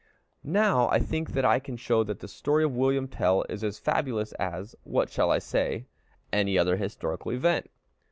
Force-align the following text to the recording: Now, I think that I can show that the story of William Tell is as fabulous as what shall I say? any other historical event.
Now, 0.43 0.89
I 0.89 0.97
think 0.97 1.33
that 1.33 1.45
I 1.45 1.59
can 1.59 1.77
show 1.77 2.03
that 2.05 2.21
the 2.21 2.27
story 2.27 2.63
of 2.63 2.75
William 2.75 3.07
Tell 3.07 3.43
is 3.49 3.63
as 3.63 3.77
fabulous 3.77 4.31
as 4.39 4.75
what 4.83 5.11
shall 5.11 5.29
I 5.29 5.37
say? 5.37 5.85
any 6.33 6.57
other 6.57 6.75
historical 6.77 7.31
event. 7.33 7.69